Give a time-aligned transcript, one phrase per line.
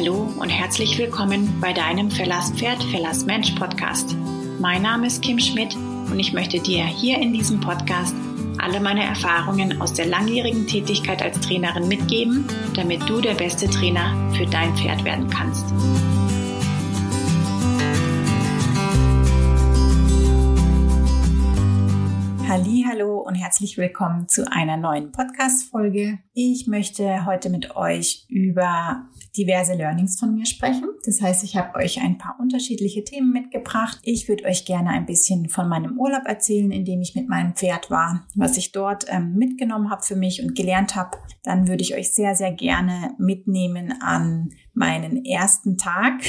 [0.00, 4.16] Hallo und herzlich willkommen bei deinem Verlass Pferd, Verlass Mensch Podcast.
[4.58, 8.14] Mein Name ist Kim Schmidt und ich möchte dir hier in diesem Podcast
[8.56, 14.16] alle meine Erfahrungen aus der langjährigen Tätigkeit als Trainerin mitgeben, damit du der beste Trainer
[14.32, 15.66] für dein Pferd werden kannst.
[22.90, 26.18] Hallo und herzlich willkommen zu einer neuen Podcast-Folge.
[26.32, 30.88] Ich möchte heute mit euch über diverse Learnings von mir sprechen.
[31.04, 33.98] Das heißt, ich habe euch ein paar unterschiedliche Themen mitgebracht.
[34.02, 37.54] Ich würde euch gerne ein bisschen von meinem Urlaub erzählen, in dem ich mit meinem
[37.54, 41.18] Pferd war, was ich dort ähm, mitgenommen habe für mich und gelernt habe.
[41.42, 46.22] Dann würde ich euch sehr, sehr gerne mitnehmen an meinen ersten Tag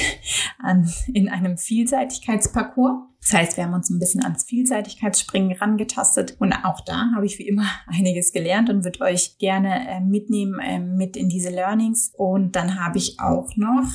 [0.58, 3.11] an, in einem Vielseitigkeitsparcours.
[3.22, 7.38] Das heißt, wir haben uns ein bisschen ans Vielseitigkeitsspringen rangetastet und auch da habe ich
[7.38, 12.12] wie immer einiges gelernt und würde euch gerne äh, mitnehmen äh, mit in diese Learnings.
[12.16, 13.88] Und dann habe ich auch noch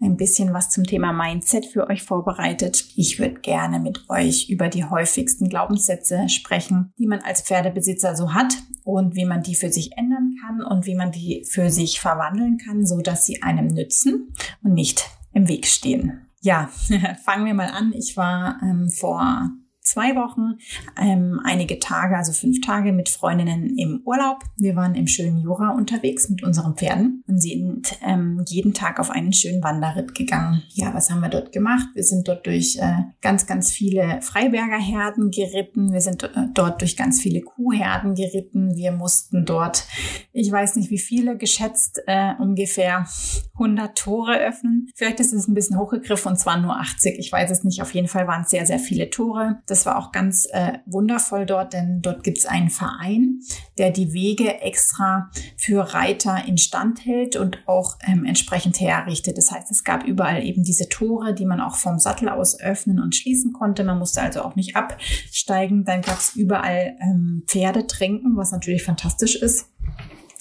[0.00, 2.84] ein bisschen was zum Thema Mindset für euch vorbereitet.
[2.96, 8.34] Ich würde gerne mit euch über die häufigsten Glaubenssätze sprechen, die man als Pferdebesitzer so
[8.34, 12.00] hat und wie man die für sich ändern kann und wie man die für sich
[12.00, 16.26] verwandeln kann, so dass sie einem nützen und nicht im Weg stehen.
[16.42, 16.68] Ja,
[17.24, 17.92] fangen wir mal an.
[17.92, 19.48] Ich war ähm, vor
[19.82, 20.58] zwei Wochen,
[21.00, 24.38] ähm, einige Tage, also fünf Tage mit Freundinnen im Urlaub.
[24.56, 29.10] Wir waren im schönen Jura unterwegs mit unseren Pferden und sind ähm, jeden Tag auf
[29.10, 30.62] einen schönen Wanderritt gegangen.
[30.70, 31.88] Ja, was haben wir dort gemacht?
[31.94, 35.92] Wir sind dort durch äh, ganz, ganz viele Freiberger Herden geritten.
[35.92, 38.76] Wir sind äh, dort durch ganz viele Kuhherden geritten.
[38.76, 39.86] Wir mussten dort,
[40.32, 43.06] ich weiß nicht wie viele, geschätzt äh, ungefähr
[43.54, 44.88] 100 Tore öffnen.
[44.94, 47.18] Vielleicht ist es ein bisschen hochgegriffen und zwar nur 80.
[47.18, 47.82] Ich weiß es nicht.
[47.82, 49.60] Auf jeden Fall waren es sehr, sehr viele Tore.
[49.72, 53.40] Das war auch ganz äh, wundervoll dort, denn dort gibt es einen Verein,
[53.78, 59.38] der die Wege extra für Reiter instand hält und auch ähm, entsprechend herrichtet.
[59.38, 63.00] Das heißt, es gab überall eben diese Tore, die man auch vom Sattel aus öffnen
[63.00, 63.82] und schließen konnte.
[63.82, 65.86] Man musste also auch nicht absteigen.
[65.86, 69.70] Dann gab es überall ähm, Pferdetränken, was natürlich fantastisch ist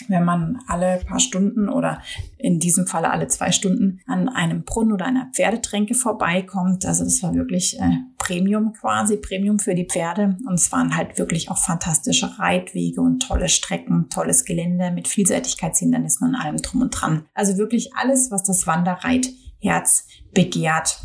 [0.09, 2.01] wenn man alle paar Stunden oder
[2.37, 6.85] in diesem Falle alle zwei Stunden an einem Brunnen oder einer Pferdetränke vorbeikommt.
[6.85, 10.37] Also das war wirklich äh, Premium quasi, Premium für die Pferde.
[10.47, 16.27] Und es waren halt wirklich auch fantastische Reitwege und tolle Strecken, tolles Gelände mit Vielseitigkeitshindernissen
[16.27, 17.25] und allem drum und dran.
[17.33, 21.01] Also wirklich alles, was das Wanderreitherz begehrt.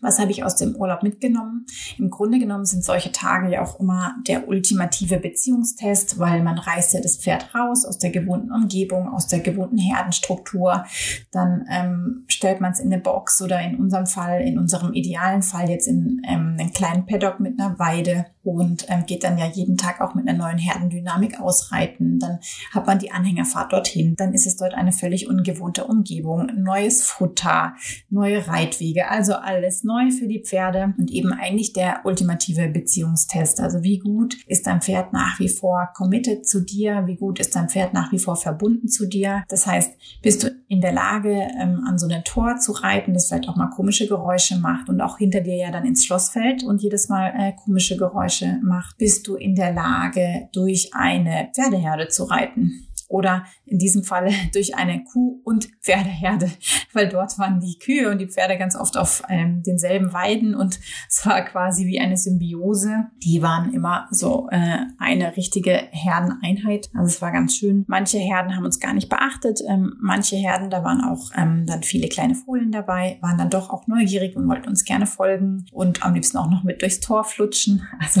[0.00, 1.66] Was habe ich aus dem Urlaub mitgenommen?
[1.98, 6.94] Im Grunde genommen sind solche Tage ja auch immer der ultimative Beziehungstest, weil man reißt
[6.94, 10.84] ja das Pferd raus aus der gewohnten Umgebung, aus der gewohnten Herdenstruktur.
[11.30, 15.42] Dann ähm, stellt man es in eine Box oder in unserem Fall, in unserem idealen
[15.42, 19.46] Fall jetzt in ähm, einen kleinen Paddock mit einer Weide und ähm, geht dann ja
[19.46, 22.18] jeden Tag auch mit einer neuen Herdendynamik ausreiten.
[22.18, 22.38] Dann
[22.72, 24.16] hat man die Anhängerfahrt dorthin.
[24.16, 27.74] Dann ist es dort eine völlig ungewohnte Umgebung, neues Futter,
[28.10, 33.60] neue Reitwege, also alles neu für die Pferde und eben eigentlich der ultimative Beziehungstest.
[33.60, 37.06] Also wie gut ist dein Pferd nach wie vor committed zu dir?
[37.06, 39.44] Wie gut ist dein Pferd nach wie vor verbunden zu dir?
[39.48, 39.92] Das heißt,
[40.22, 43.56] bist du in der Lage, ähm, an so einem Tor zu reiten, das vielleicht auch
[43.56, 47.08] mal komische Geräusche macht und auch hinter dir ja dann ins Schloss fällt und jedes
[47.08, 52.24] Mal äh, komische Geräusche Geräusche macht, bist du in der Lage, durch eine Pferdeherde zu
[52.24, 56.50] reiten oder in diesem Falle durch eine Kuh- und Pferdeherde,
[56.92, 60.80] weil dort waren die Kühe und die Pferde ganz oft auf ähm, denselben Weiden und
[61.08, 63.06] es war quasi wie eine Symbiose.
[63.22, 66.90] Die waren immer so äh, eine richtige Herdeneinheit.
[66.94, 67.84] Also es war ganz schön.
[67.86, 69.60] Manche Herden haben uns gar nicht beachtet.
[69.68, 73.70] Ähm, manche Herden, da waren auch ähm, dann viele kleine Fohlen dabei, waren dann doch
[73.70, 77.24] auch neugierig und wollten uns gerne folgen und am liebsten auch noch mit durchs Tor
[77.24, 77.82] flutschen.
[78.02, 78.20] Also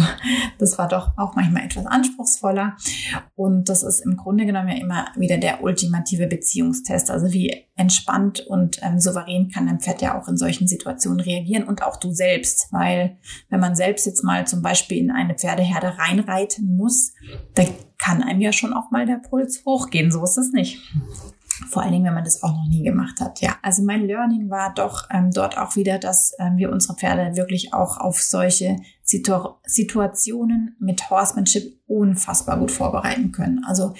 [0.58, 2.76] das war doch auch manchmal etwas anspruchsvoller.
[3.34, 7.10] Und das ist im Grunde genommen ja immer wieder der ultimative Beziehungstest.
[7.10, 11.64] Also wie entspannt und ähm, souverän kann ein Pferd ja auch in solchen Situationen reagieren
[11.64, 12.68] und auch du selbst.
[12.70, 13.16] Weil
[13.48, 17.12] wenn man selbst jetzt mal zum Beispiel in eine Pferdeherde reinreiten muss,
[17.54, 17.64] da
[17.98, 20.10] kann einem ja schon auch mal der Puls hochgehen.
[20.10, 20.80] So ist es nicht.
[21.68, 23.40] Vor allen Dingen, wenn man das auch noch nie gemacht hat.
[23.40, 27.36] Ja, also mein Learning war doch ähm, dort auch wieder, dass ähm, wir unsere Pferde
[27.36, 29.32] wirklich auch auf solche Situ
[29.64, 33.64] Situationen mit Horsemanship unfassbar gut vorbereiten können.
[33.66, 33.94] Also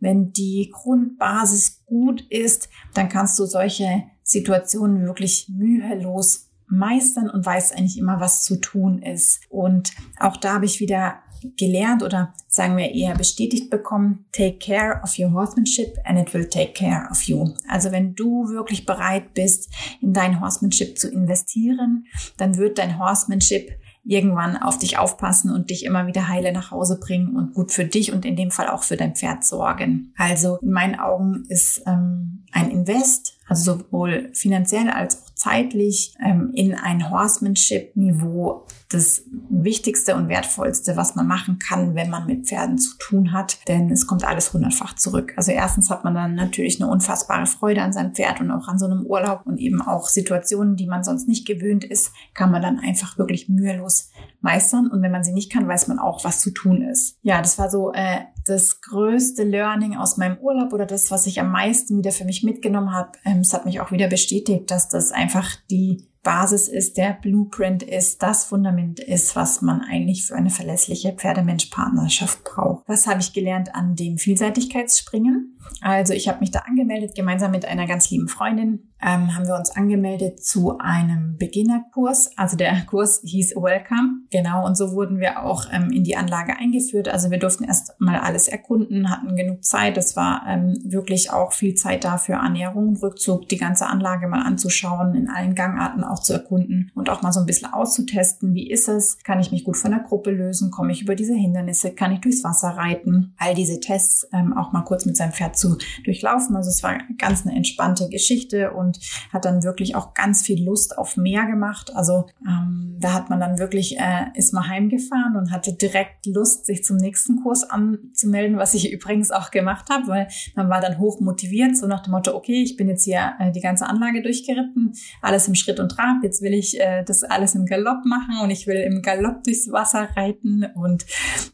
[0.00, 7.74] wenn die Grundbasis gut ist, dann kannst du solche Situationen wirklich mühelos meistern und weißt
[7.76, 9.40] eigentlich immer, was zu tun ist.
[9.48, 11.16] Und auch da habe ich wieder
[11.56, 16.48] gelernt oder sagen wir eher bestätigt bekommen, take care of your horsemanship and it will
[16.48, 17.54] take care of you.
[17.68, 22.06] Also wenn du wirklich bereit bist, in dein Horsemanship zu investieren,
[22.36, 23.70] dann wird dein Horsemanship
[24.04, 27.84] irgendwann auf dich aufpassen und dich immer wieder heile nach Hause bringen und gut für
[27.84, 30.14] dich und in dem Fall auch für dein Pferd sorgen.
[30.16, 36.50] Also in meinen Augen ist ähm, ein Invest also sowohl finanziell als auch zeitlich ähm,
[36.54, 42.78] in ein Horsemanship-Niveau das Wichtigste und Wertvollste, was man machen kann, wenn man mit Pferden
[42.78, 45.34] zu tun hat, denn es kommt alles hundertfach zurück.
[45.36, 48.78] Also erstens hat man dann natürlich eine unfassbare Freude an seinem Pferd und auch an
[48.78, 52.62] so einem Urlaub und eben auch Situationen, die man sonst nicht gewöhnt ist, kann man
[52.62, 56.40] dann einfach wirklich mühelos meistern und wenn man sie nicht kann, weiß man auch, was
[56.40, 57.18] zu tun ist.
[57.22, 61.40] Ja, das war so äh, das größte Learning aus meinem Urlaub oder das, was ich
[61.40, 63.12] am meisten wieder für mich mitgenommen habe.
[63.24, 67.82] Ähm, es hat mich auch wieder bestätigt, dass das einfach die Basis ist, der Blueprint
[67.82, 72.86] ist, das Fundament ist, was man eigentlich für eine verlässliche Pferdemensch-Partnerschaft braucht.
[72.86, 75.58] Was habe ich gelernt an dem Vielseitigkeitsspringen?
[75.80, 79.54] Also ich habe mich da angemeldet, gemeinsam mit einer ganz lieben Freundin ähm, haben wir
[79.54, 82.36] uns angemeldet zu einem Beginnerkurs.
[82.36, 84.22] Also der Kurs hieß Welcome.
[84.30, 87.08] Genau, und so wurden wir auch ähm, in die Anlage eingeführt.
[87.08, 89.96] Also wir durften erst mal alles erkunden, hatten genug Zeit.
[89.96, 94.42] Es war ähm, wirklich auch viel Zeit dafür, Ernährung und Rückzug, die ganze Anlage mal
[94.42, 98.54] anzuschauen, in allen Gangarten auch zu erkunden und auch mal so ein bisschen auszutesten.
[98.54, 99.18] Wie ist es?
[99.22, 100.70] Kann ich mich gut von der Gruppe lösen?
[100.70, 101.92] Komme ich über diese Hindernisse?
[101.92, 103.34] Kann ich durchs Wasser reiten?
[103.38, 106.56] All diese Tests ähm, auch mal kurz mit seinem Pferd zu durchlaufen.
[106.56, 108.98] Also es war ganz eine entspannte Geschichte und und
[109.32, 111.94] hat dann wirklich auch ganz viel Lust auf mehr gemacht.
[111.94, 116.66] Also ähm, da hat man dann wirklich, äh, ist mal heimgefahren und hatte direkt Lust,
[116.66, 120.98] sich zum nächsten Kurs anzumelden, was ich übrigens auch gemacht habe, weil man war dann
[120.98, 124.22] hoch motiviert, so nach dem Motto, okay, ich bin jetzt hier äh, die ganze Anlage
[124.22, 128.38] durchgeritten, alles im Schritt und Trab, jetzt will ich äh, das alles im Galopp machen
[128.42, 131.06] und ich will im Galopp durchs Wasser reiten und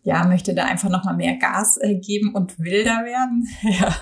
[0.03, 3.47] ja, möchte da einfach nochmal mehr Gas äh, geben und wilder werden.
[3.63, 3.95] ja.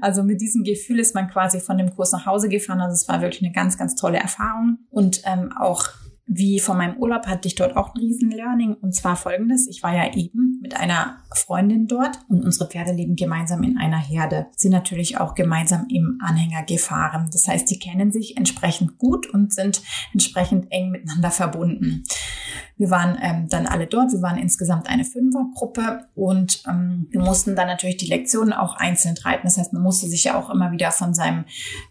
[0.00, 2.80] Also mit diesem Gefühl ist man quasi von dem Kurs nach Hause gefahren gefahren.
[2.80, 4.78] Also es war wirklich eine ganz, ganz tolle Erfahrung.
[4.90, 5.88] Und ähm, auch
[6.32, 8.74] wie von meinem Urlaub hatte ich dort auch ein Riesen-Learning.
[8.74, 9.66] Und zwar folgendes.
[9.68, 13.98] Ich war ja eben mit einer Freundin dort und unsere Pferde leben gemeinsam in einer
[13.98, 17.28] Herde, sind natürlich auch gemeinsam im Anhänger gefahren.
[17.32, 19.82] Das heißt, die kennen sich entsprechend gut und sind
[20.12, 22.04] entsprechend eng miteinander verbunden.
[22.80, 24.10] Wir waren ähm, dann alle dort.
[24.10, 29.18] Wir waren insgesamt eine Fünfergruppe und ähm, wir mussten dann natürlich die Lektionen auch einzeln
[29.18, 29.42] reiten.
[29.44, 31.44] Das heißt, man musste sich ja auch immer wieder von seinem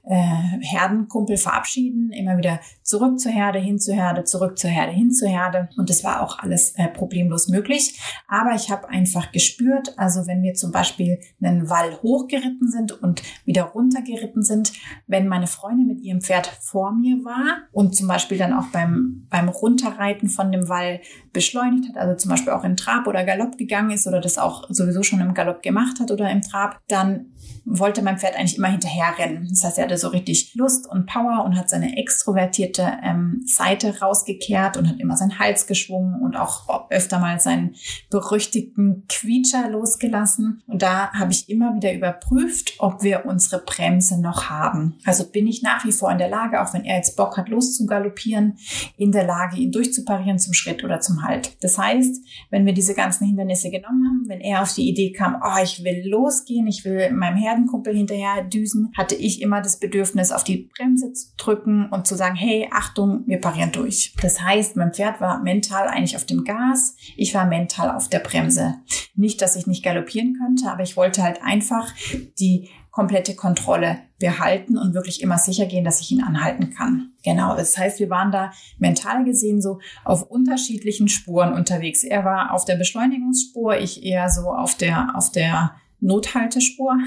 [0.03, 0.15] äh,
[0.61, 5.29] Herdenkumpel verabschieden, immer wieder zurück zur Herde, hin zur Herde, zurück zur Herde, hin zur
[5.29, 5.69] Herde.
[5.77, 8.01] Und das war auch alles äh, problemlos möglich.
[8.27, 13.21] Aber ich habe einfach gespürt, also wenn wir zum Beispiel einen Wall hochgeritten sind und
[13.45, 14.73] wieder runtergeritten sind,
[15.05, 19.27] wenn meine Freundin mit ihrem Pferd vor mir war und zum Beispiel dann auch beim,
[19.29, 21.01] beim Runterreiten von dem Wall Fall
[21.33, 24.65] beschleunigt hat, also zum Beispiel auch in Trab oder Galopp gegangen ist oder das auch
[24.69, 27.27] sowieso schon im Galopp gemacht hat oder im Trab, dann
[27.65, 29.47] wollte mein Pferd eigentlich immer hinterher rennen.
[29.49, 33.99] Das heißt, er hatte so richtig Lust und Power und hat seine extrovertierte ähm, Seite
[33.99, 37.75] rausgekehrt und hat immer seinen Hals geschwungen und auch öfter mal seinen
[38.09, 40.63] berüchtigten Quietscher losgelassen.
[40.67, 44.97] Und da habe ich immer wieder überprüft, ob wir unsere Bremse noch haben.
[45.05, 47.49] Also bin ich nach wie vor in der Lage, auch wenn er jetzt Bock hat,
[47.49, 48.57] loszugaloppieren,
[48.97, 51.57] in der Lage, ihn durchzuparieren zum Schritt oder zum Halt.
[51.61, 55.41] Das heißt, wenn wir diese ganzen Hindernisse genommen haben, wenn er auf die Idee kam,
[55.43, 60.31] oh, ich will losgehen, ich will meinem Herdenkumpel hinterher düsen, hatte ich immer das Bedürfnis,
[60.31, 64.13] auf die Bremse zu drücken und zu sagen, hey, Achtung, wir parieren durch.
[64.21, 68.19] Das heißt, mein Pferd war mental eigentlich auf dem Gas, ich war mental auf der
[68.19, 68.75] Bremse.
[69.15, 71.93] Nicht, dass ich nicht galoppieren könnte, aber ich wollte halt einfach
[72.39, 77.11] die komplette Kontrolle behalten und wirklich immer sicher gehen, dass ich ihn anhalten kann.
[77.23, 82.03] Genau, das heißt, wir waren da mental gesehen so auf unterschiedlichen Spuren unterwegs.
[82.03, 86.97] Er war auf der Beschleunigungsspur, ich eher so auf der auf der Nothaltespur.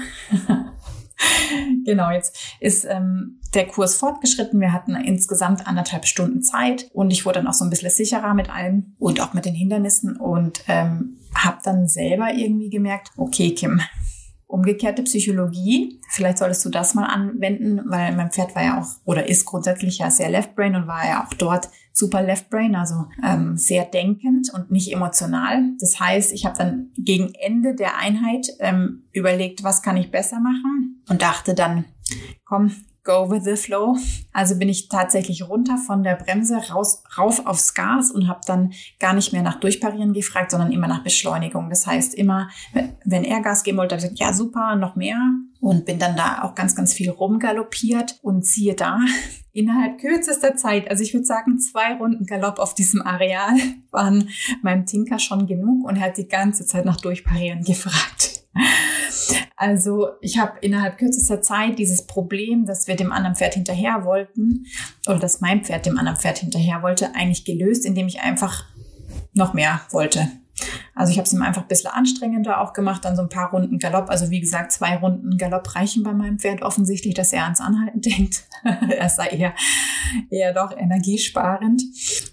[1.85, 4.59] genau, jetzt ist ähm, der Kurs fortgeschritten.
[4.59, 8.33] Wir hatten insgesamt anderthalb Stunden Zeit und ich wurde dann auch so ein bisschen sicherer
[8.33, 13.53] mit allem und auch mit den Hindernissen und ähm, habe dann selber irgendwie gemerkt, okay,
[13.53, 13.81] Kim,
[14.53, 15.99] umgekehrte Psychologie.
[16.09, 19.97] Vielleicht solltest du das mal anwenden, weil mein Pferd war ja auch oder ist grundsätzlich
[19.97, 23.85] ja sehr Left Brain und war ja auch dort super Left Brain, also ähm, sehr
[23.85, 25.63] denkend und nicht emotional.
[25.79, 30.39] Das heißt, ich habe dann gegen Ende der Einheit ähm, überlegt, was kann ich besser
[30.39, 31.85] machen und dachte dann,
[32.45, 32.71] komm,
[33.03, 33.97] go with the flow.
[34.31, 38.73] Also bin ich tatsächlich runter von der Bremse raus, rauf aufs Gas und habe dann
[38.99, 41.69] gar nicht mehr nach Durchparieren gefragt, sondern immer nach Beschleunigung.
[41.69, 42.49] Das heißt, immer,
[43.03, 45.19] wenn er Gas geben wollte, habe ich gesagt, ja super, noch mehr.
[45.59, 48.99] Und bin dann da auch ganz, ganz viel rumgaloppiert und ziehe da
[49.53, 53.55] innerhalb kürzester Zeit, also ich würde sagen, zwei Runden Galopp auf diesem Areal
[53.91, 54.29] waren
[54.61, 58.22] meinem Tinker schon genug und er hat die ganze Zeit nach Durchparieren gefragt.
[59.55, 64.65] Also ich habe innerhalb kürzester Zeit dieses Problem, dass wir dem anderen Pferd hinterher wollten
[65.07, 68.65] oder dass mein Pferd dem anderen Pferd hinterher wollte, eigentlich gelöst, indem ich einfach
[69.33, 70.27] noch mehr wollte.
[70.95, 73.51] Also ich habe es ihm einfach ein bisschen anstrengender auch gemacht, dann so ein paar
[73.51, 74.09] Runden Galopp.
[74.09, 78.01] Also wie gesagt, zwei Runden Galopp reichen bei meinem Pferd offensichtlich, dass er ans Anhalten
[78.01, 78.43] denkt.
[78.63, 79.53] er sei eher,
[80.29, 81.83] eher doch energiesparend.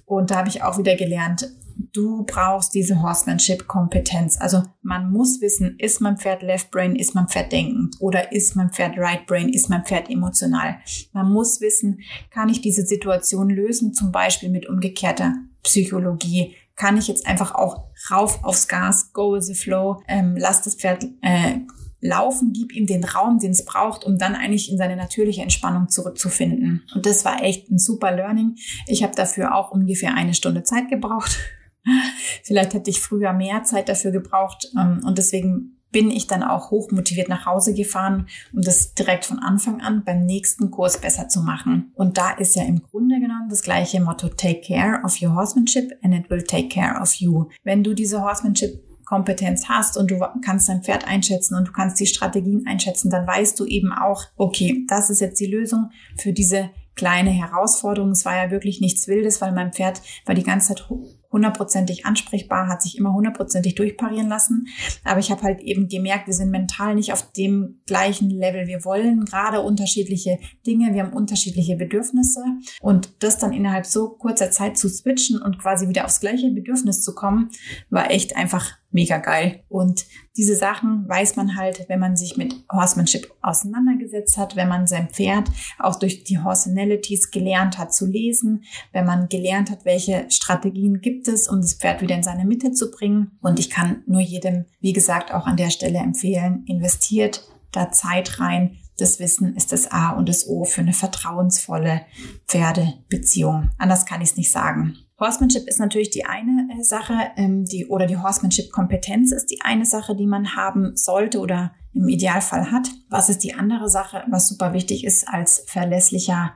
[0.05, 1.51] Und da habe ich auch wieder gelernt,
[1.93, 4.41] du brauchst diese Horsemanship-Kompetenz.
[4.41, 8.57] Also man muss wissen, ist mein Pferd Left Brain, ist mein Pferd denkend oder ist
[8.57, 10.77] mein Pferd Right Brain, ist mein Pferd emotional.
[11.13, 16.55] Man muss wissen, kann ich diese Situation lösen, zum Beispiel mit umgekehrter Psychologie.
[16.77, 20.77] Kann ich jetzt einfach auch rauf aufs Gas, go with the flow, ähm, lass das
[20.77, 21.59] Pferd äh,
[22.01, 25.89] laufen, gib ihm den Raum, den es braucht, um dann eigentlich in seine natürliche Entspannung
[25.89, 26.83] zurückzufinden.
[26.95, 28.57] Und das war echt ein super Learning.
[28.87, 31.39] Ich habe dafür auch ungefähr eine Stunde Zeit gebraucht.
[32.43, 36.71] Vielleicht hätte ich früher mehr Zeit dafür gebraucht ähm, und deswegen bin ich dann auch
[36.71, 41.41] hochmotiviert nach Hause gefahren, um das direkt von Anfang an beim nächsten Kurs besser zu
[41.41, 41.93] machen.
[41.95, 45.91] Und da ist ja im Grunde genommen das gleiche Motto, take care of your horsemanship
[46.03, 47.47] and it will take care of you.
[47.65, 51.99] Wenn du diese Horsemanship Kompetenz hast und du kannst dein Pferd einschätzen und du kannst
[51.99, 56.33] die Strategien einschätzen, dann weißt du eben auch, okay, das ist jetzt die Lösung für
[56.33, 58.13] diese kleine Herausforderung.
[58.13, 60.89] Es war ja wirklich nichts Wildes, weil mein Pferd war die ganze Zeit
[61.33, 64.67] hundertprozentig ansprechbar, hat sich immer hundertprozentig durchparieren lassen.
[65.05, 68.67] Aber ich habe halt eben gemerkt, wir sind mental nicht auf dem gleichen Level.
[68.67, 72.43] Wir wollen gerade unterschiedliche Dinge, wir haben unterschiedliche Bedürfnisse.
[72.81, 77.03] Und das dann innerhalb so kurzer Zeit zu switchen und quasi wieder aufs gleiche Bedürfnis
[77.03, 77.51] zu kommen,
[77.91, 79.63] war echt einfach mega geil.
[79.69, 80.05] Und
[80.37, 85.09] diese Sachen weiß man halt, wenn man sich mit Horsemanship auseinandergesetzt hat, wenn man sein
[85.11, 91.01] Pferd auch durch die Horsenalities gelernt hat zu lesen, wenn man gelernt hat, welche Strategien
[91.01, 93.39] gibt es, um das Pferd wieder in seine Mitte zu bringen.
[93.41, 98.41] Und ich kann nur jedem, wie gesagt, auch an der Stelle empfehlen, investiert da Zeit
[98.41, 98.77] rein.
[98.99, 102.03] Das Wissen ist das A und das O für eine vertrauensvolle
[102.47, 103.71] Pferdebeziehung.
[103.79, 104.97] Anders kann ich es nicht sagen.
[105.21, 109.85] Horsemanship ist natürlich die eine äh, Sache, ähm, die oder die Horsemanship-Kompetenz ist die eine
[109.85, 112.89] Sache, die man haben sollte oder im Idealfall hat.
[113.11, 116.53] Was ist die andere Sache, was super wichtig ist als verlässlicher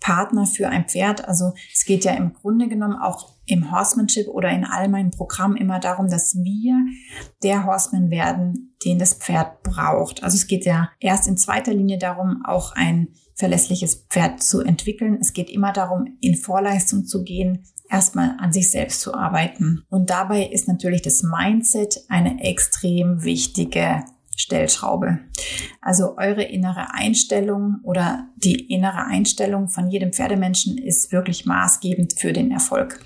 [0.00, 1.28] Partner für ein Pferd?
[1.28, 5.56] Also es geht ja im Grunde genommen auch im Horsemanship oder in all meinen Programmen
[5.56, 6.76] immer darum, dass wir
[7.42, 10.24] der Horseman werden, den das Pferd braucht.
[10.24, 15.18] Also es geht ja erst in zweiter Linie darum, auch ein verlässliches Pferd zu entwickeln.
[15.20, 19.84] Es geht immer darum, in Vorleistung zu gehen, erstmal an sich selbst zu arbeiten.
[19.90, 24.04] Und dabei ist natürlich das Mindset eine extrem wichtige
[24.36, 25.18] Stellschraube.
[25.82, 32.32] Also eure innere Einstellung oder die innere Einstellung von jedem Pferdemenschen ist wirklich maßgebend für
[32.32, 33.00] den Erfolg.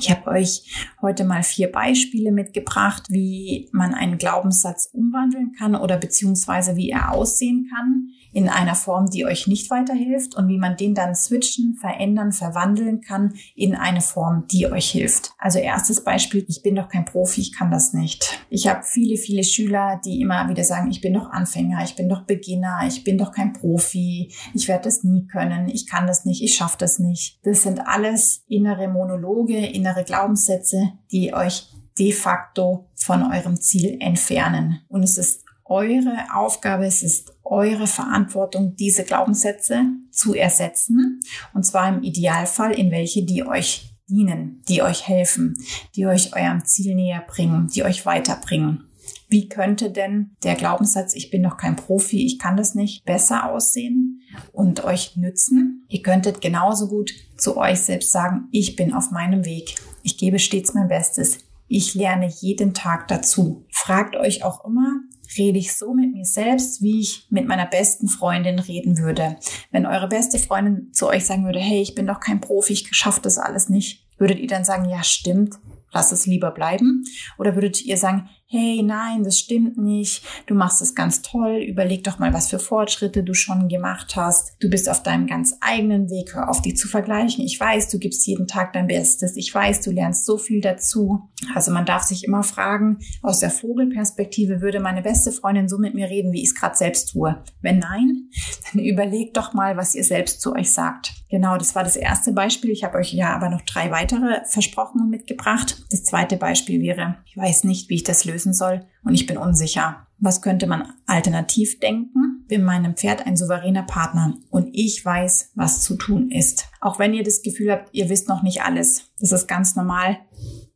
[0.00, 0.62] Ich habe euch
[1.00, 7.12] heute mal vier Beispiele mitgebracht, wie man einen Glaubenssatz umwandeln kann oder beziehungsweise wie er
[7.12, 11.74] aussehen kann in einer Form, die euch nicht weiterhilft und wie man den dann switchen,
[11.80, 15.32] verändern, verwandeln kann in eine Form, die euch hilft.
[15.38, 18.38] Also erstes Beispiel, ich bin doch kein Profi, ich kann das nicht.
[18.50, 22.10] Ich habe viele, viele Schüler, die immer wieder sagen, ich bin doch Anfänger, ich bin
[22.10, 26.26] doch Beginner, ich bin doch kein Profi, ich werde das nie können, ich kann das
[26.26, 27.38] nicht, ich schaffe das nicht.
[27.42, 34.82] Das sind alles innere Monologe, innere Glaubenssätze, die euch de facto von eurem Ziel entfernen.
[34.88, 41.20] Und es ist eure Aufgabe, es ist eure Verantwortung, diese Glaubenssätze zu ersetzen.
[41.54, 45.56] Und zwar im Idealfall in welche, die euch dienen, die euch helfen,
[45.96, 48.84] die euch eurem Ziel näher bringen, die euch weiterbringen.
[49.28, 53.50] Wie könnte denn der Glaubenssatz, ich bin noch kein Profi, ich kann das nicht, besser
[53.50, 54.20] aussehen
[54.52, 55.84] und euch nützen?
[55.88, 59.74] Ihr könntet genauso gut zu euch selbst sagen, ich bin auf meinem Weg.
[60.02, 61.38] Ich gebe stets mein Bestes.
[61.66, 63.66] Ich lerne jeden Tag dazu.
[63.72, 65.00] Fragt euch auch immer,
[65.36, 69.36] rede ich so mit mir selbst, wie ich mit meiner besten Freundin reden würde.
[69.70, 72.88] Wenn eure beste Freundin zu euch sagen würde, hey, ich bin doch kein Profi, ich
[72.90, 75.56] schaffe das alles nicht, würdet ihr dann sagen, ja, stimmt,
[75.92, 77.04] lass es lieber bleiben?
[77.38, 82.04] Oder würdet ihr sagen, hey, nein, das stimmt nicht, du machst es ganz toll, überleg
[82.04, 86.08] doch mal, was für Fortschritte du schon gemacht hast, du bist auf deinem ganz eigenen
[86.10, 87.44] Weg, hör auf, dich zu vergleichen.
[87.44, 91.28] Ich weiß, du gibst jeden Tag dein Bestes, ich weiß, du lernst so viel dazu.
[91.56, 95.94] Also man darf sich immer fragen, aus der Vogelperspektive würde meine beste Freundin so mit
[95.94, 97.42] mir reden, wie ich es gerade selbst tue.
[97.62, 98.30] Wenn nein,
[98.72, 101.12] dann überlegt doch mal, was ihr selbst zu euch sagt.
[101.36, 102.70] Genau, das war das erste Beispiel.
[102.70, 105.84] Ich habe euch ja aber noch drei weitere versprochen und mitgebracht.
[105.90, 109.36] Das zweite Beispiel wäre, ich weiß nicht, wie ich das lösen soll und ich bin
[109.36, 110.06] unsicher.
[110.18, 112.46] Was könnte man alternativ denken?
[112.48, 116.70] Bin meinem Pferd ein souveräner Partner und ich weiß, was zu tun ist.
[116.80, 119.10] Auch wenn ihr das Gefühl habt, ihr wisst noch nicht alles.
[119.20, 120.16] Das ist ganz normal.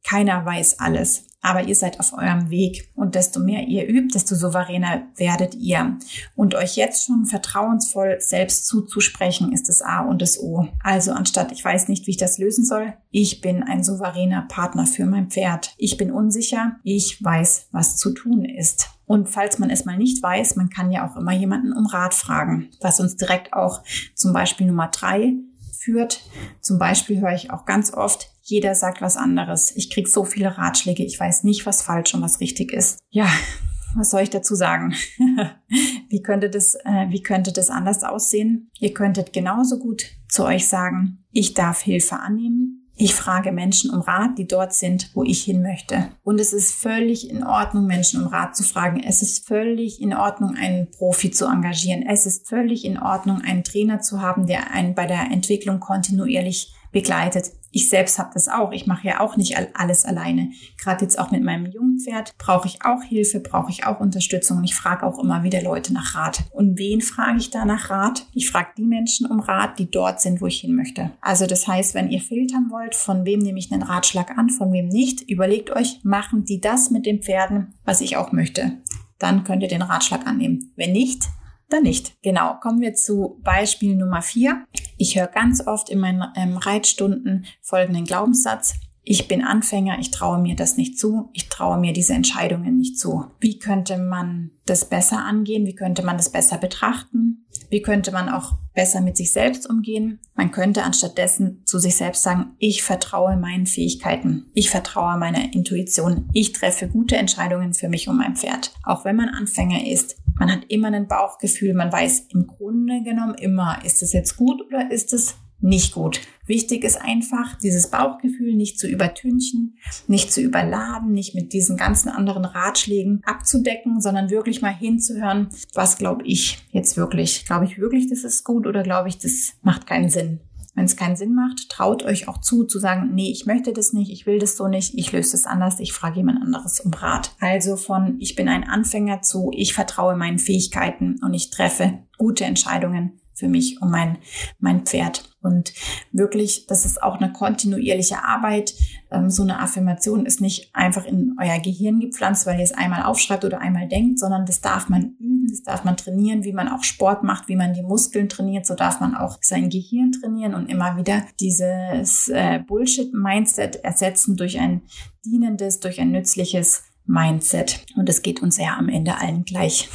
[0.07, 1.25] Keiner weiß alles.
[1.43, 2.91] Aber ihr seid auf eurem Weg.
[2.95, 5.97] Und desto mehr ihr übt, desto souveräner werdet ihr.
[6.37, 10.69] Und euch jetzt schon vertrauensvoll selbst zuzusprechen, ist das A und das O.
[10.83, 14.87] Also anstatt, ich weiß nicht, wie ich das lösen soll, ich bin ein souveräner Partner
[14.87, 15.75] für mein Pferd.
[15.79, 18.91] Ich bin unsicher, ich weiß, was zu tun ist.
[19.07, 22.15] Und falls man es mal nicht weiß, man kann ja auch immer jemanden um Rat
[22.15, 23.83] fragen, was uns direkt auch
[24.15, 25.35] zum Beispiel Nummer drei
[25.81, 26.21] führt.
[26.61, 29.75] Zum Beispiel höre ich auch ganz oft, jeder sagt was anderes.
[29.77, 32.99] Ich kriege so viele Ratschläge, ich weiß nicht, was falsch und was richtig ist.
[33.09, 33.29] Ja,
[33.97, 34.95] was soll ich dazu sagen?
[36.09, 38.71] wie könnte das, äh, wie könnte das anders aussehen?
[38.79, 42.77] Ihr könntet genauso gut zu euch sagen, ich darf Hilfe annehmen.
[43.03, 46.11] Ich frage Menschen um Rat, die dort sind, wo ich hin möchte.
[46.23, 49.03] Und es ist völlig in Ordnung, Menschen um Rat zu fragen.
[49.03, 52.05] Es ist völlig in Ordnung, einen Profi zu engagieren.
[52.07, 56.75] Es ist völlig in Ordnung, einen Trainer zu haben, der einen bei der Entwicklung kontinuierlich
[56.93, 57.53] begleitet.
[57.73, 58.73] Ich selbst habe das auch.
[58.73, 60.51] Ich mache ja auch nicht alles alleine.
[60.77, 64.59] Gerade jetzt auch mit meinem jungen Pferd brauche ich auch Hilfe, brauche ich auch Unterstützung
[64.59, 66.43] und ich frage auch immer wieder Leute nach Rat.
[66.51, 68.27] Und wen frage ich da nach Rat?
[68.35, 71.13] Ich frage die Menschen um Rat, die dort sind, wo ich hin möchte.
[71.21, 74.73] Also das heißt, wenn ihr filtern wollt, von wem nehme ich einen Ratschlag an, von
[74.73, 78.73] wem nicht, überlegt euch, machen die das mit den Pferden, was ich auch möchte.
[79.21, 80.73] Dann könnt ihr den Ratschlag annehmen.
[80.77, 81.25] Wenn nicht,
[81.73, 82.21] dann nicht.
[82.23, 84.65] Genau, kommen wir zu Beispiel Nummer vier.
[84.97, 88.75] Ich höre ganz oft in meinen ähm, Reitstunden folgenden Glaubenssatz.
[89.03, 92.99] Ich bin Anfänger, ich traue mir das nicht zu, ich traue mir diese Entscheidungen nicht
[92.99, 93.25] zu.
[93.41, 95.67] Wie könnte man das besser angehen?
[95.67, 97.47] Wie könnte man das besser betrachten?
[97.71, 100.19] Wie könnte man auch besser mit sich selbst umgehen?
[100.35, 106.29] Man könnte anstattdessen zu sich selbst sagen, ich vertraue meinen Fähigkeiten, ich vertraue meiner Intuition,
[106.33, 108.73] ich treffe gute Entscheidungen für mich und mein Pferd.
[108.85, 113.35] Auch wenn man Anfänger ist, man hat immer ein Bauchgefühl, man weiß im Grunde genommen
[113.35, 116.21] immer, ist es jetzt gut oder ist es nicht gut.
[116.47, 122.09] Wichtig ist einfach, dieses Bauchgefühl nicht zu übertünchen, nicht zu überladen, nicht mit diesen ganzen
[122.09, 127.45] anderen Ratschlägen abzudecken, sondern wirklich mal hinzuhören, was glaube ich jetzt wirklich?
[127.45, 130.41] Glaube ich wirklich, das ist gut oder glaube ich, das macht keinen Sinn?
[130.75, 133.93] Wenn es keinen Sinn macht, traut euch auch zu, zu sagen, nee, ich möchte das
[133.93, 136.93] nicht, ich will das so nicht, ich löse es anders, ich frage jemand anderes um
[136.93, 137.33] Rat.
[137.41, 142.45] Also von ich bin ein Anfänger zu ich vertraue meinen Fähigkeiten und ich treffe gute
[142.45, 144.19] Entscheidungen für mich und mein,
[144.61, 145.25] mein Pferd.
[145.43, 145.73] Und
[146.13, 148.75] wirklich, das ist auch eine kontinuierliche Arbeit.
[149.11, 153.03] Ähm, so eine Affirmation ist nicht einfach in euer Gehirn gepflanzt, weil ihr es einmal
[153.03, 156.69] aufschreibt oder einmal denkt, sondern das darf man üben, das darf man trainieren, wie man
[156.69, 160.55] auch Sport macht, wie man die Muskeln trainiert, so darf man auch sein Gehirn trainieren
[160.55, 164.83] und immer wieder dieses äh, Bullshit-Mindset ersetzen durch ein
[165.25, 167.87] dienendes, durch ein nützliches Mindset.
[167.97, 169.89] Und es geht uns ja am Ende allen gleich.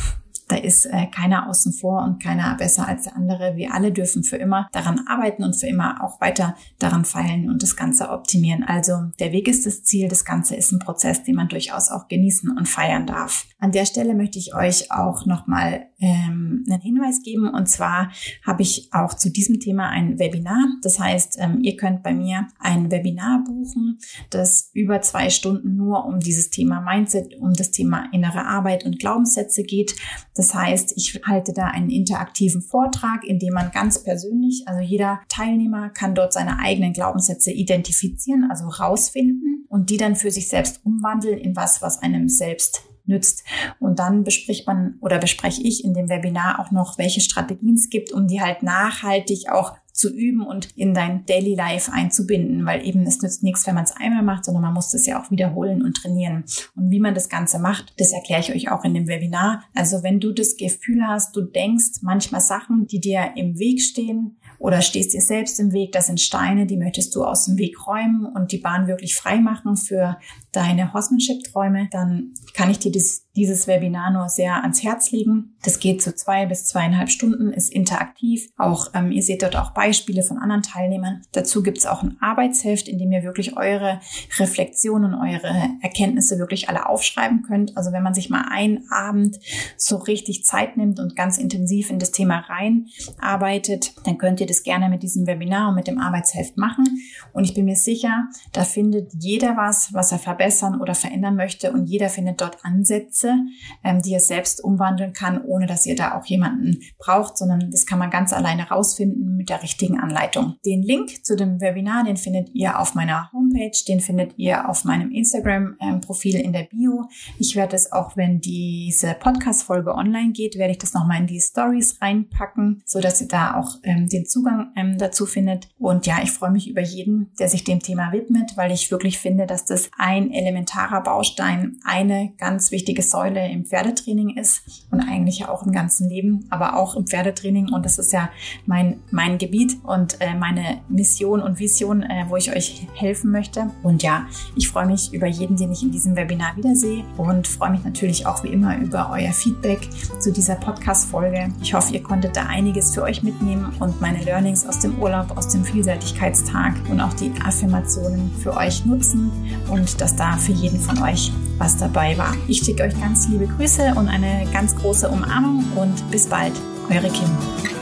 [0.47, 3.55] Da ist äh, keiner außen vor und keiner besser als der andere.
[3.55, 7.63] Wir alle dürfen für immer daran arbeiten und für immer auch weiter daran feilen und
[7.63, 8.63] das Ganze optimieren.
[8.63, 10.08] Also der Weg ist das Ziel.
[10.08, 13.47] Das Ganze ist ein Prozess, den man durchaus auch genießen und feiern darf.
[13.60, 17.49] An der Stelle möchte ich euch auch nochmal ähm, einen Hinweis geben.
[17.49, 18.12] Und zwar
[18.45, 20.63] habe ich auch zu diesem Thema ein Webinar.
[20.81, 26.05] Das heißt, ähm, ihr könnt bei mir ein Webinar buchen, das über zwei Stunden nur
[26.05, 29.95] um dieses Thema Mindset, um das Thema innere Arbeit und Glaubenssätze geht.
[30.35, 35.21] Das heißt, ich halte da einen interaktiven Vortrag, in dem man ganz persönlich, also jeder
[35.29, 40.85] Teilnehmer kann dort seine eigenen Glaubenssätze identifizieren, also rausfinden und die dann für sich selbst
[40.85, 43.43] umwandeln in was, was einem selbst nützt.
[43.79, 47.89] Und dann bespricht man oder bespreche ich in dem Webinar auch noch, welche Strategien es
[47.89, 52.85] gibt, um die halt nachhaltig auch zu üben und in dein Daily Life einzubinden, weil
[52.85, 55.31] eben es nützt nichts, wenn man es einmal macht, sondern man muss das ja auch
[55.31, 56.43] wiederholen und trainieren.
[56.75, 59.63] Und wie man das Ganze macht, das erkläre ich euch auch in dem Webinar.
[59.73, 64.35] Also wenn du das Gefühl hast, du denkst manchmal Sachen, die dir im Weg stehen,
[64.57, 67.85] oder stehst dir selbst im Weg, das sind Steine, die möchtest du aus dem Weg
[67.85, 70.17] räumen und die Bahn wirklich frei machen für
[70.55, 75.55] deine Horsemanship-Träume, dann kann ich dir das dieses Webinar nur sehr ans Herz legen.
[75.63, 78.49] Das geht so zwei bis zweieinhalb Stunden, ist interaktiv.
[78.57, 81.21] Auch ähm, ihr seht dort auch Beispiele von anderen Teilnehmern.
[81.33, 83.99] Dazu gibt es auch ein Arbeitsheft, in dem ihr wirklich eure
[84.39, 87.75] Reflexionen, eure Erkenntnisse wirklich alle aufschreiben könnt.
[87.75, 89.37] Also wenn man sich mal einen Abend
[89.75, 94.63] so richtig Zeit nimmt und ganz intensiv in das Thema reinarbeitet, dann könnt ihr das
[94.63, 96.85] gerne mit diesem Webinar und mit dem Arbeitsheft machen.
[97.33, 101.71] Und ich bin mir sicher, da findet jeder was, was er verbessern oder verändern möchte
[101.71, 103.36] und jeder findet dort Ansätze, Sätze,
[103.84, 107.86] ähm, die ihr selbst umwandeln kann, ohne dass ihr da auch jemanden braucht, sondern das
[107.86, 110.55] kann man ganz alleine rausfinden mit der richtigen Anleitung.
[110.65, 114.86] Den Link zu dem Webinar, den findet ihr auf meiner Homepage, den findet ihr auf
[114.86, 117.05] meinem Instagram-Profil in der Bio.
[117.39, 121.41] Ich werde es auch, wenn diese Podcast-Folge online geht, werde ich das nochmal in die
[121.41, 125.69] Stories reinpacken, so dass ihr da auch ähm, den Zugang ähm, dazu findet.
[125.79, 129.19] Und ja, ich freue mich über jeden, der sich dem Thema widmet, weil ich wirklich
[129.19, 135.47] finde, dass das ein elementarer Baustein, eine ganz wichtige Säule im Pferdetraining ist und eigentlich
[135.47, 137.71] auch im ganzen Leben, aber auch im Pferdetraining.
[137.73, 138.29] Und das ist ja
[138.65, 143.71] mein, mein Gebiet und äh, meine Mission und Vision, äh, wo ich euch helfen möchte.
[143.83, 147.71] Und ja, ich freue mich über jeden, den ich in diesem Webinar wiedersehe und freue
[147.71, 149.87] mich natürlich auch wie immer über euer Feedback
[150.19, 151.51] zu dieser Podcast-Folge.
[151.61, 155.37] Ich hoffe, ihr konntet da einiges für euch mitnehmen und meine Learnings aus dem Urlaub,
[155.37, 159.31] aus dem Vielseitigkeitstag und auch die Affirmationen für euch nutzen
[159.69, 162.35] und dass da für jeden von euch was dabei war.
[162.47, 166.53] Ich schicke euch ganz liebe Grüße und eine ganz große Umarmung und bis bald,
[166.89, 167.74] eure Kim.